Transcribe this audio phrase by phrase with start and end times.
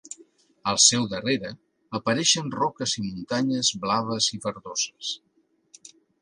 [0.69, 1.51] Al seu darrere,
[1.99, 5.13] apareixen roques i muntanyes blaves i verdoses.